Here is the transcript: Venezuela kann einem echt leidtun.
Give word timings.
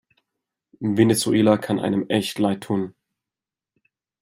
Venezuela 0.79 1.59
kann 1.59 1.79
einem 1.79 2.09
echt 2.09 2.39
leidtun. 2.39 2.95